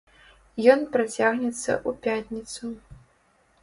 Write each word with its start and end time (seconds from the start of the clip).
Ён 0.75 0.81
працягнецца 0.95 1.71
ў 1.77 1.89
пятніцу. 2.09 2.77